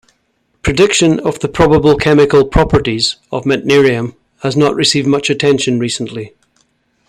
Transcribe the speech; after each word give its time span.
Prediction 0.63 1.19
of 1.19 1.37
the 1.41 1.47
probable 1.47 1.95
chemical 1.95 2.43
properties 2.43 3.17
of 3.31 3.43
meitnerium 3.43 4.15
has 4.41 4.57
not 4.57 4.73
received 4.73 5.07
much 5.07 5.29
attention 5.29 5.77
recently. 5.77 6.33